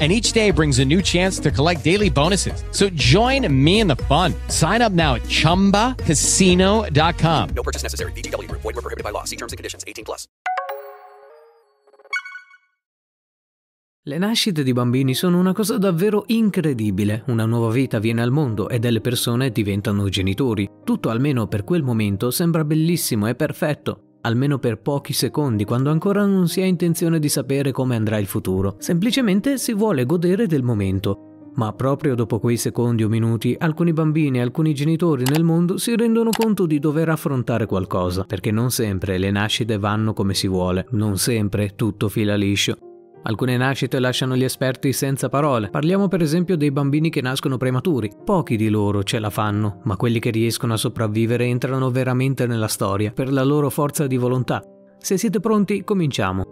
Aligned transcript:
and 0.00 0.10
each 0.10 0.32
day 0.32 0.50
brings 0.50 0.78
a 0.78 0.84
new 0.84 1.02
chance 1.02 1.38
to 1.40 1.50
collect 1.50 1.84
daily 1.84 2.08
bonuses. 2.08 2.64
So 2.70 2.88
join 2.94 3.46
me 3.52 3.80
in 3.80 3.86
the 3.86 3.96
fun. 4.06 4.32
Sign 4.48 4.80
up 4.80 4.92
now 4.92 5.16
at 5.16 5.24
ChumbaCasino.com. 5.24 7.48
No 7.54 7.62
purchase 7.62 7.82
necessary. 7.82 8.12
VGW. 8.12 8.50
Void 8.50 8.64
were 8.64 8.80
prohibited 8.80 9.04
by 9.04 9.10
law. 9.10 9.24
See 9.24 9.36
terms 9.36 9.52
and 9.52 9.58
conditions. 9.58 9.84
18 9.86 10.04
plus. 10.04 10.26
Le 14.04 14.16
nascite 14.16 14.62
di 14.62 14.72
bambini 14.72 15.12
sono 15.12 15.38
una 15.38 15.52
cosa 15.52 15.76
davvero 15.76 16.24
incredibile. 16.28 17.24
Una 17.26 17.44
nuova 17.44 17.70
vita 17.70 17.98
viene 17.98 18.22
al 18.22 18.30
mondo 18.30 18.70
e 18.70 18.78
delle 18.78 19.02
persone 19.02 19.50
diventano 19.50 20.08
genitori. 20.08 20.66
Tutto 20.84 21.10
almeno 21.10 21.48
per 21.48 21.64
quel 21.64 21.82
momento 21.82 22.30
sembra 22.30 22.64
bellissimo 22.64 23.28
e 23.28 23.34
perfetto 23.34 24.04
almeno 24.22 24.58
per 24.58 24.78
pochi 24.78 25.12
secondi, 25.12 25.64
quando 25.64 25.90
ancora 25.90 26.24
non 26.24 26.48
si 26.48 26.60
ha 26.60 26.66
intenzione 26.66 27.18
di 27.18 27.28
sapere 27.28 27.72
come 27.72 27.96
andrà 27.96 28.18
il 28.18 28.26
futuro. 28.26 28.76
Semplicemente 28.78 29.58
si 29.58 29.72
vuole 29.72 30.04
godere 30.04 30.46
del 30.46 30.62
momento. 30.62 31.52
Ma 31.54 31.72
proprio 31.72 32.14
dopo 32.14 32.38
quei 32.38 32.56
secondi 32.56 33.02
o 33.02 33.08
minuti, 33.08 33.56
alcuni 33.58 33.92
bambini 33.92 34.38
e 34.38 34.42
alcuni 34.42 34.72
genitori 34.72 35.24
nel 35.24 35.42
mondo 35.42 35.78
si 35.78 35.96
rendono 35.96 36.30
conto 36.30 36.64
di 36.64 36.78
dover 36.78 37.08
affrontare 37.08 37.66
qualcosa, 37.66 38.24
perché 38.24 38.50
non 38.50 38.70
sempre 38.70 39.18
le 39.18 39.30
nascite 39.30 39.76
vanno 39.76 40.12
come 40.12 40.34
si 40.34 40.46
vuole, 40.46 40.86
non 40.90 41.18
sempre 41.18 41.74
tutto 41.74 42.08
fila 42.08 42.36
liscio. 42.36 42.89
Alcune 43.22 43.56
nascite 43.58 43.98
lasciano 43.98 44.34
gli 44.34 44.44
esperti 44.44 44.92
senza 44.92 45.28
parole. 45.28 45.68
Parliamo 45.68 46.08
per 46.08 46.22
esempio 46.22 46.56
dei 46.56 46.70
bambini 46.70 47.10
che 47.10 47.20
nascono 47.20 47.58
prematuri. 47.58 48.10
Pochi 48.24 48.56
di 48.56 48.70
loro 48.70 49.02
ce 49.02 49.18
la 49.18 49.30
fanno, 49.30 49.80
ma 49.84 49.96
quelli 49.96 50.18
che 50.18 50.30
riescono 50.30 50.72
a 50.72 50.78
sopravvivere 50.78 51.44
entrano 51.44 51.90
veramente 51.90 52.46
nella 52.46 52.68
storia 52.68 53.12
per 53.12 53.30
la 53.30 53.44
loro 53.44 53.68
forza 53.68 54.06
di 54.06 54.16
volontà. 54.16 54.62
Se 54.98 55.18
siete 55.18 55.38
pronti, 55.38 55.84
cominciamo. 55.84 56.44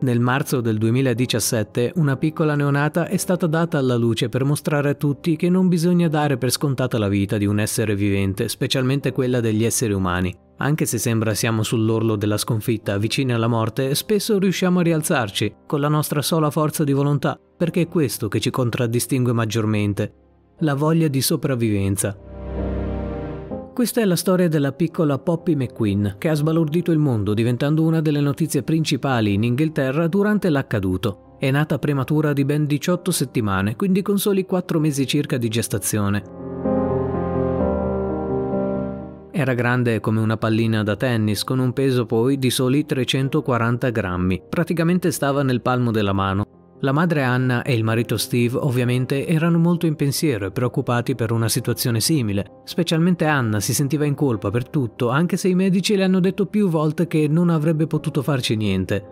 Nel 0.00 0.20
marzo 0.20 0.60
del 0.60 0.78
2017 0.78 1.92
una 1.96 2.16
piccola 2.16 2.54
neonata 2.54 3.08
è 3.08 3.16
stata 3.16 3.46
data 3.46 3.78
alla 3.78 3.96
luce 3.96 4.28
per 4.28 4.44
mostrare 4.44 4.90
a 4.90 4.94
tutti 4.94 5.34
che 5.36 5.50
non 5.50 5.68
bisogna 5.68 6.08
dare 6.08 6.38
per 6.38 6.50
scontata 6.50 6.98
la 6.98 7.08
vita 7.08 7.36
di 7.36 7.46
un 7.46 7.58
essere 7.58 7.96
vivente, 7.96 8.48
specialmente 8.48 9.12
quella 9.12 9.40
degli 9.40 9.64
esseri 9.64 9.92
umani. 9.92 10.46
Anche 10.60 10.86
se 10.86 10.98
sembra 10.98 11.34
siamo 11.34 11.62
sull'orlo 11.62 12.16
della 12.16 12.36
sconfitta, 12.36 12.98
vicini 12.98 13.32
alla 13.32 13.46
morte, 13.46 13.94
spesso 13.94 14.38
riusciamo 14.38 14.80
a 14.80 14.82
rialzarci 14.82 15.54
con 15.66 15.78
la 15.78 15.88
nostra 15.88 16.20
sola 16.20 16.50
forza 16.50 16.82
di 16.82 16.92
volontà, 16.92 17.38
perché 17.56 17.82
è 17.82 17.88
questo 17.88 18.26
che 18.26 18.40
ci 18.40 18.50
contraddistingue 18.50 19.32
maggiormente, 19.32 20.12
la 20.58 20.74
voglia 20.74 21.06
di 21.06 21.20
sopravvivenza. 21.20 22.18
Questa 23.72 24.00
è 24.00 24.04
la 24.04 24.16
storia 24.16 24.48
della 24.48 24.72
piccola 24.72 25.20
Poppy 25.20 25.54
McQueen, 25.54 26.16
che 26.18 26.28
ha 26.28 26.34
sbalordito 26.34 26.90
il 26.90 26.98
mondo 26.98 27.34
diventando 27.34 27.84
una 27.84 28.00
delle 28.00 28.20
notizie 28.20 28.64
principali 28.64 29.34
in 29.34 29.44
Inghilterra 29.44 30.08
durante 30.08 30.50
l'accaduto. 30.50 31.36
È 31.38 31.48
nata 31.52 31.78
prematura 31.78 32.32
di 32.32 32.44
ben 32.44 32.66
18 32.66 33.12
settimane, 33.12 33.76
quindi 33.76 34.02
con 34.02 34.18
soli 34.18 34.44
4 34.44 34.80
mesi 34.80 35.06
circa 35.06 35.36
di 35.36 35.46
gestazione. 35.46 36.47
Era 39.38 39.54
grande 39.54 40.00
come 40.00 40.18
una 40.18 40.36
pallina 40.36 40.82
da 40.82 40.96
tennis, 40.96 41.44
con 41.44 41.60
un 41.60 41.72
peso 41.72 42.06
poi 42.06 42.40
di 42.40 42.50
soli 42.50 42.84
340 42.84 43.90
grammi. 43.90 44.42
Praticamente 44.48 45.12
stava 45.12 45.44
nel 45.44 45.60
palmo 45.60 45.92
della 45.92 46.12
mano. 46.12 46.44
La 46.80 46.90
madre 46.90 47.22
Anna 47.22 47.62
e 47.62 47.72
il 47.72 47.84
marito 47.84 48.16
Steve 48.16 48.58
ovviamente 48.58 49.28
erano 49.28 49.58
molto 49.58 49.86
in 49.86 49.94
pensiero 49.94 50.46
e 50.46 50.50
preoccupati 50.50 51.14
per 51.14 51.30
una 51.30 51.48
situazione 51.48 52.00
simile. 52.00 52.62
Specialmente 52.64 53.26
Anna 53.26 53.60
si 53.60 53.72
sentiva 53.72 54.04
in 54.04 54.16
colpa 54.16 54.50
per 54.50 54.68
tutto, 54.68 55.08
anche 55.08 55.36
se 55.36 55.46
i 55.46 55.54
medici 55.54 55.94
le 55.94 56.02
hanno 56.02 56.18
detto 56.18 56.46
più 56.46 56.68
volte 56.68 57.06
che 57.06 57.28
non 57.28 57.48
avrebbe 57.48 57.86
potuto 57.86 58.22
farci 58.22 58.56
niente. 58.56 59.06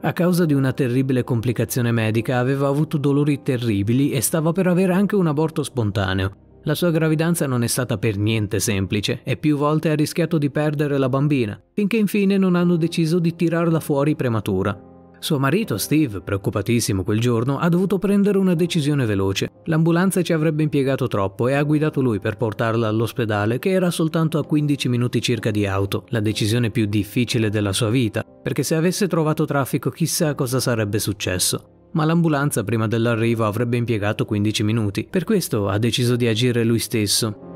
A 0.00 0.12
causa 0.14 0.46
di 0.46 0.54
una 0.54 0.72
terribile 0.72 1.22
complicazione 1.22 1.92
medica 1.92 2.38
aveva 2.38 2.68
avuto 2.68 2.96
dolori 2.96 3.42
terribili 3.42 4.12
e 4.12 4.22
stava 4.22 4.52
per 4.52 4.68
avere 4.68 4.94
anche 4.94 5.16
un 5.16 5.26
aborto 5.26 5.62
spontaneo. 5.62 6.44
La 6.66 6.74
sua 6.74 6.90
gravidanza 6.90 7.46
non 7.46 7.62
è 7.62 7.68
stata 7.68 7.96
per 7.96 8.18
niente 8.18 8.58
semplice 8.58 9.20
e 9.22 9.36
più 9.36 9.56
volte 9.56 9.90
ha 9.90 9.94
rischiato 9.94 10.36
di 10.36 10.50
perdere 10.50 10.98
la 10.98 11.08
bambina, 11.08 11.56
finché 11.72 11.96
infine 11.96 12.36
non 12.38 12.56
hanno 12.56 12.74
deciso 12.74 13.20
di 13.20 13.36
tirarla 13.36 13.78
fuori 13.78 14.16
prematura. 14.16 14.76
Suo 15.20 15.38
marito 15.38 15.78
Steve, 15.78 16.22
preoccupatissimo 16.22 17.04
quel 17.04 17.20
giorno, 17.20 17.58
ha 17.58 17.68
dovuto 17.68 17.98
prendere 17.98 18.38
una 18.38 18.54
decisione 18.54 19.06
veloce. 19.06 19.48
L'ambulanza 19.66 20.22
ci 20.22 20.32
avrebbe 20.32 20.64
impiegato 20.64 21.06
troppo 21.06 21.46
e 21.46 21.54
ha 21.54 21.62
guidato 21.62 22.00
lui 22.00 22.18
per 22.18 22.36
portarla 22.36 22.88
all'ospedale 22.88 23.60
che 23.60 23.70
era 23.70 23.92
soltanto 23.92 24.38
a 24.38 24.44
15 24.44 24.88
minuti 24.88 25.22
circa 25.22 25.52
di 25.52 25.66
auto, 25.66 26.04
la 26.08 26.20
decisione 26.20 26.72
più 26.72 26.86
difficile 26.86 27.48
della 27.48 27.72
sua 27.72 27.90
vita, 27.90 28.24
perché 28.24 28.64
se 28.64 28.74
avesse 28.74 29.06
trovato 29.06 29.44
traffico 29.44 29.90
chissà 29.90 30.34
cosa 30.34 30.58
sarebbe 30.58 30.98
successo 30.98 31.74
ma 31.92 32.04
l'ambulanza 32.04 32.64
prima 32.64 32.86
dell'arrivo 32.86 33.44
avrebbe 33.44 33.76
impiegato 33.76 34.24
15 34.24 34.62
minuti. 34.62 35.06
Per 35.08 35.24
questo 35.24 35.68
ha 35.68 35.78
deciso 35.78 36.16
di 36.16 36.26
agire 36.26 36.64
lui 36.64 36.78
stesso. 36.78 37.54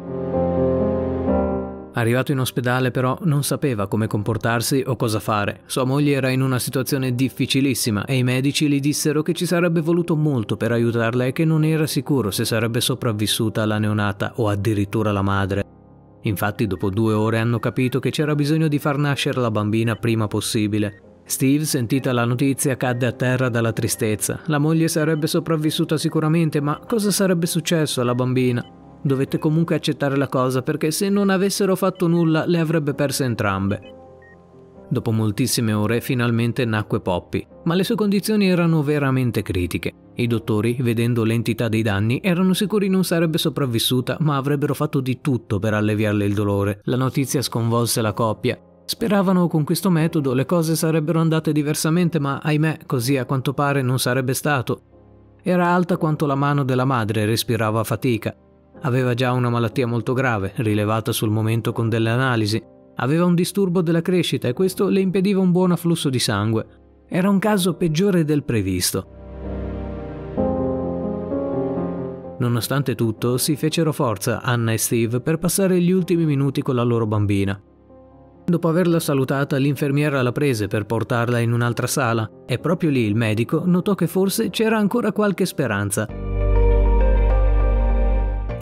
Arrivato 1.93 2.33
in 2.33 2.39
ospedale 2.39 2.91
però 2.91 3.19
non 3.23 3.43
sapeva 3.43 3.89
come 3.89 4.07
comportarsi 4.07 4.83
o 4.87 4.97
cosa 4.97 5.19
fare. 5.19 5.63
Sua 5.67 5.85
moglie 5.85 6.13
era 6.13 6.31
in 6.31 6.41
una 6.41 6.59
situazione 6.59 7.15
difficilissima 7.15 8.05
e 8.05 8.17
i 8.17 8.23
medici 8.23 8.69
gli 8.69 8.81
dissero 8.81 9.23
che 9.23 9.35
ci 9.35 9.45
sarebbe 9.45 9.81
voluto 9.81 10.15
molto 10.15 10.57
per 10.57 10.73
aiutarla 10.73 11.27
e 11.27 11.33
che 11.33 11.45
non 11.45 11.65
era 11.65 11.87
sicuro 11.87 12.31
se 12.31 12.45
sarebbe 12.45 12.81
sopravvissuta 12.81 13.67
la 13.67 13.79
neonata 13.79 14.33
o 14.37 14.49
addirittura 14.49 15.11
la 15.11 15.23
madre. 15.23 15.65
Infatti 16.23 16.67
dopo 16.67 16.91
due 16.91 17.13
ore 17.13 17.39
hanno 17.39 17.59
capito 17.59 17.99
che 17.99 18.11
c'era 18.11 18.35
bisogno 18.35 18.69
di 18.69 18.79
far 18.79 18.97
nascere 18.97 19.41
la 19.41 19.51
bambina 19.51 19.97
prima 19.97 20.29
possibile 20.29 21.10
Steve, 21.31 21.65
sentita 21.65 22.13
la 22.13 22.25
notizia, 22.25 22.77
cadde 22.77 23.07
a 23.07 23.13
terra 23.13 23.49
dalla 23.49 23.73
tristezza. 23.73 24.41
La 24.47 24.59
moglie 24.59 24.89
sarebbe 24.89 25.29
sopravvissuta 25.29 25.97
sicuramente, 25.97 26.61
ma 26.61 26.81
cosa 26.85 27.13
sarebbe 27.13 27.47
successo 27.47 28.01
alla 28.01 28.17
bambina? 28.17 28.67
Dovette 29.01 29.39
comunque 29.39 29.77
accettare 29.77 30.17
la 30.17 30.27
cosa 30.27 30.63
perché 30.63 30.91
se 30.91 31.09
non 31.09 31.31
avessero 31.31 31.77
fatto 31.77 32.09
nulla 32.09 32.45
le 32.47 32.59
avrebbe 32.59 32.95
perse 32.95 33.25
entrambe. 33.25 33.95
Dopo 34.89 35.13
moltissime 35.13 35.73
ore 35.73 36.01
finalmente 36.01 36.65
nacque 36.65 37.01
Poppy, 37.01 37.47
ma 37.63 37.75
le 37.77 37.85
sue 37.85 37.95
condizioni 37.95 38.49
erano 38.49 38.83
veramente 38.83 39.43
critiche. 39.43 39.93
I 40.17 40.27
dottori, 40.27 40.79
vedendo 40.81 41.23
l'entità 41.23 41.69
dei 41.69 41.83
danni, 41.83 42.19
erano 42.21 42.55
sicuri 42.55 42.89
non 42.89 43.05
sarebbe 43.05 43.39
sopravvissuta, 43.39 44.17
ma 44.19 44.37
avrebbero 44.37 44.75
fatto 44.75 44.99
di 44.99 45.21
tutto 45.21 45.61
per 45.61 45.75
alleviarle 45.75 46.25
il 46.25 46.35
dolore. 46.35 46.81
La 46.87 46.97
notizia 46.97 47.41
sconvolse 47.41 48.03
la 48.03 48.13
coppia 48.13 48.61
Speravano 48.91 49.47
con 49.47 49.63
questo 49.63 49.89
metodo 49.89 50.35
le 50.35 50.45
cose 50.45 50.75
sarebbero 50.75 51.21
andate 51.21 51.53
diversamente, 51.53 52.19
ma 52.19 52.41
ahimè, 52.43 52.81
così 52.87 53.17
a 53.17 53.25
quanto 53.25 53.55
pare 53.55 53.83
non 53.83 54.01
sarebbe 54.01 54.35
stato. 54.35 54.81
Era 55.45 55.69
alta 55.69 55.97
quanto 55.97 56.27
la 56.27 56.35
mano 56.35 56.65
della 56.65 56.85
madre 56.85 57.25
respirava 57.25 57.79
a 57.79 57.85
fatica. 57.85 58.35
Aveva 58.81 59.15
già 59.15 59.31
una 59.31 59.49
malattia 59.49 59.87
molto 59.87 60.13
grave, 60.13 60.55
rilevata 60.57 61.13
sul 61.13 61.31
momento 61.31 61.73
con 61.73 61.89
delle 61.89 62.11
analisi. 62.11 62.61
Aveva 62.97 63.27
un 63.27 63.37
disturbo 63.37 63.81
della 63.81 64.03
crescita 64.03 64.49
e 64.49 64.55
questo 64.55 64.89
le 64.89 64.99
impediva 64.99 65.39
un 65.39 65.53
buon 65.53 65.71
afflusso 65.71 66.11
di 66.11 66.19
sangue. 66.19 66.67
Era 67.07 67.31
un 67.31 67.39
caso 67.39 67.75
peggiore 67.75 68.25
del 68.25 68.43
previsto. 68.43 69.07
Nonostante 72.41 72.97
tutto, 72.97 73.39
si 73.39 73.55
fecero 73.55 73.93
forza 73.93 74.43
Anna 74.43 74.73
e 74.73 74.79
Steve 74.79 75.21
per 75.21 75.39
passare 75.39 75.81
gli 75.81 75.93
ultimi 75.93 76.25
minuti 76.25 76.61
con 76.61 76.75
la 76.75 76.83
loro 76.83 77.07
bambina. 77.07 77.63
Dopo 78.51 78.67
averla 78.67 78.99
salutata, 78.99 79.59
l'infermiera 79.59 80.23
la 80.23 80.33
prese 80.33 80.67
per 80.67 80.85
portarla 80.85 81.39
in 81.39 81.53
un'altra 81.53 81.87
sala 81.87 82.29
e 82.47 82.59
proprio 82.59 82.91
lì 82.91 83.05
il 83.05 83.15
medico 83.15 83.63
notò 83.65 83.95
che 83.95 84.09
forse 84.09 84.51
c'era 84.51 84.77
ancora 84.77 85.13
qualche 85.13 85.47
speranza. 85.47 86.09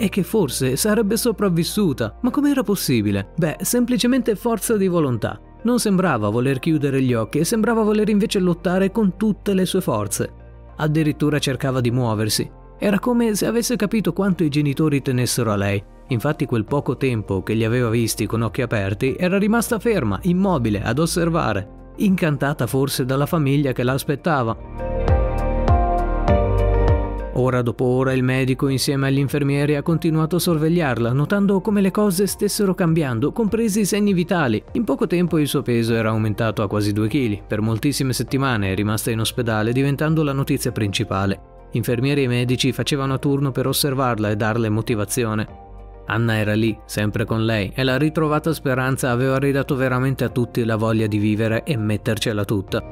e 0.01 0.07
che 0.07 0.23
forse 0.23 0.77
sarebbe 0.77 1.17
sopravvissuta. 1.17 2.19
Ma 2.21 2.29
com'era 2.29 2.63
possibile? 2.63 3.33
Beh, 3.35 3.57
semplicemente 3.61 4.35
forza 4.35 4.77
di 4.77 4.87
volontà. 4.87 5.37
Non 5.63 5.77
sembrava 5.79 6.29
voler 6.29 6.59
chiudere 6.59 7.01
gli 7.01 7.13
occhi 7.13 7.39
e 7.39 7.43
sembrava 7.43 7.83
voler 7.83 8.07
invece 8.07 8.39
lottare 8.39 8.91
con 8.91 9.17
tutte 9.17 9.53
le 9.53 9.65
sue 9.65 9.81
forze. 9.81 10.31
Addirittura 10.77 11.37
cercava 11.39 11.81
di 11.81 11.91
muoversi. 11.91 12.49
Era 12.77 12.99
come 12.99 13.35
se 13.35 13.45
avesse 13.45 13.75
capito 13.75 14.13
quanto 14.13 14.45
i 14.45 14.49
genitori 14.49 15.01
tenessero 15.01 15.51
a 15.51 15.57
lei. 15.57 15.83
Infatti 16.09 16.45
quel 16.45 16.65
poco 16.65 16.97
tempo 16.97 17.43
che 17.43 17.53
li 17.53 17.63
aveva 17.63 17.89
visti 17.89 18.25
con 18.25 18.41
occhi 18.41 18.61
aperti 18.61 19.15
era 19.17 19.37
rimasta 19.37 19.79
ferma, 19.79 20.19
immobile, 20.23 20.81
ad 20.81 20.97
osservare, 20.97 21.93
incantata 21.97 22.65
forse 22.67 23.05
dalla 23.05 23.25
famiglia 23.25 23.73
che 23.73 23.83
la 23.83 23.93
aspettava. 23.93 24.57
Ora 27.33 27.61
dopo 27.61 27.85
ora 27.85 28.11
il 28.11 28.23
medico 28.23 28.67
insieme 28.67 29.07
agli 29.07 29.19
infermieri 29.19 29.75
ha 29.75 29.83
continuato 29.83 30.35
a 30.37 30.39
sorvegliarla, 30.39 31.13
notando 31.13 31.61
come 31.61 31.79
le 31.79 31.91
cose 31.91 32.27
stessero 32.27 32.73
cambiando, 32.73 33.31
compresi 33.31 33.81
i 33.81 33.85
segni 33.85 34.11
vitali. 34.11 34.61
In 34.73 34.83
poco 34.83 35.07
tempo 35.07 35.37
il 35.37 35.47
suo 35.47 35.61
peso 35.61 35.93
era 35.93 36.09
aumentato 36.09 36.63
a 36.63 36.67
quasi 36.67 36.91
2 36.91 37.07
kg. 37.07 37.43
Per 37.47 37.61
moltissime 37.61 38.11
settimane 38.11 38.71
è 38.71 38.75
rimasta 38.75 39.11
in 39.11 39.21
ospedale, 39.21 39.71
diventando 39.71 40.23
la 40.23 40.33
notizia 40.33 40.73
principale. 40.73 41.39
Infermieri 41.73 42.23
e 42.23 42.27
medici 42.27 42.73
facevano 42.73 43.13
a 43.13 43.19
turno 43.19 43.51
per 43.51 43.67
osservarla 43.67 44.31
e 44.31 44.35
darle 44.35 44.69
motivazione. 44.69 45.58
Anna 46.11 46.37
era 46.37 46.55
lì, 46.55 46.75
sempre 46.85 47.23
con 47.23 47.45
lei, 47.45 47.71
e 47.75 47.83
la 47.83 47.97
ritrovata 47.97 48.51
speranza 48.51 49.11
aveva 49.11 49.37
ridato 49.37 49.75
veramente 49.75 50.23
a 50.23 50.29
tutti 50.29 50.63
la 50.63 50.75
voglia 50.75 51.05
di 51.05 51.19
vivere 51.19 51.63
e 51.63 51.77
mettercela 51.77 52.43
tutta. 52.45 52.83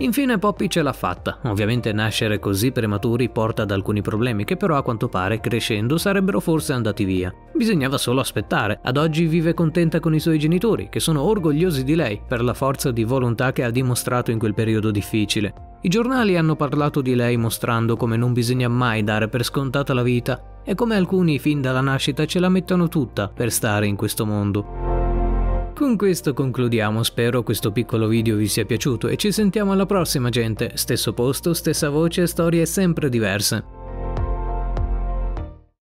Infine 0.00 0.38
Poppy 0.38 0.68
ce 0.68 0.82
l'ha 0.82 0.92
fatta. 0.92 1.38
Ovviamente 1.42 1.92
nascere 1.92 2.38
così 2.38 2.70
prematuri 2.70 3.30
porta 3.30 3.62
ad 3.62 3.72
alcuni 3.72 4.00
problemi 4.00 4.44
che 4.44 4.56
però 4.56 4.76
a 4.76 4.82
quanto 4.82 5.08
pare 5.08 5.40
crescendo 5.40 5.98
sarebbero 5.98 6.38
forse 6.38 6.72
andati 6.72 7.04
via. 7.04 7.34
Bisognava 7.52 7.98
solo 7.98 8.20
aspettare. 8.20 8.78
Ad 8.80 8.96
oggi 8.96 9.26
vive 9.26 9.54
contenta 9.54 9.98
con 9.98 10.14
i 10.14 10.20
suoi 10.20 10.38
genitori, 10.38 10.88
che 10.88 11.00
sono 11.00 11.22
orgogliosi 11.22 11.82
di 11.82 11.96
lei 11.96 12.20
per 12.24 12.44
la 12.44 12.54
forza 12.54 12.92
di 12.92 13.02
volontà 13.02 13.50
che 13.50 13.64
ha 13.64 13.70
dimostrato 13.70 14.30
in 14.30 14.38
quel 14.38 14.54
periodo 14.54 14.92
difficile. 14.92 15.67
I 15.80 15.88
giornali 15.88 16.36
hanno 16.36 16.56
parlato 16.56 17.00
di 17.00 17.14
lei 17.14 17.36
mostrando 17.36 17.96
come 17.96 18.16
non 18.16 18.32
bisogna 18.32 18.66
mai 18.68 19.04
dare 19.04 19.28
per 19.28 19.44
scontata 19.44 19.94
la 19.94 20.02
vita 20.02 20.60
e 20.64 20.74
come 20.74 20.96
alcuni 20.96 21.38
fin 21.38 21.60
dalla 21.60 21.80
nascita 21.80 22.26
ce 22.26 22.40
la 22.40 22.48
mettono 22.48 22.88
tutta 22.88 23.28
per 23.28 23.52
stare 23.52 23.86
in 23.86 23.94
questo 23.94 24.26
mondo. 24.26 24.96
Con 25.76 25.96
questo 25.96 26.34
concludiamo, 26.34 27.04
spero 27.04 27.44
questo 27.44 27.70
piccolo 27.70 28.08
video 28.08 28.34
vi 28.34 28.48
sia 28.48 28.64
piaciuto 28.64 29.06
e 29.06 29.16
ci 29.16 29.30
sentiamo 29.30 29.70
alla 29.70 29.86
prossima 29.86 30.30
gente, 30.30 30.72
stesso 30.74 31.12
posto, 31.12 31.54
stessa 31.54 31.90
voce, 31.90 32.26
storie 32.26 32.66
sempre 32.66 33.08
diverse. 33.08 33.77